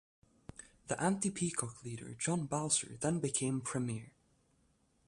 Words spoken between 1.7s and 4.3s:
leader John Bowser then became Premier.